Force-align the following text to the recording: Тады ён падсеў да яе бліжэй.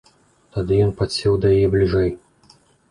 Тады 0.55 0.73
ён 0.87 0.95
падсеў 1.03 1.39
да 1.45 1.55
яе 1.59 1.67
бліжэй. 1.77 2.11